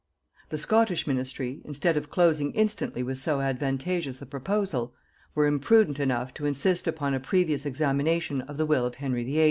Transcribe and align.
The 0.49 0.57
Scottish 0.57 1.05
ministry, 1.05 1.61
instead 1.63 1.95
of 1.95 2.09
closing 2.09 2.53
instantly 2.53 3.03
with 3.03 3.19
so 3.19 3.39
advantageous 3.39 4.19
a 4.19 4.25
proposal, 4.25 4.95
were 5.35 5.45
imprudent 5.45 5.99
enough 5.99 6.33
to 6.33 6.47
insist 6.47 6.87
upon 6.87 7.13
a 7.13 7.19
previous 7.19 7.67
examination 7.67 8.41
of 8.41 8.57
the 8.57 8.65
will 8.65 8.87
of 8.87 8.95
Henry 8.95 9.23
VIII. 9.23 9.39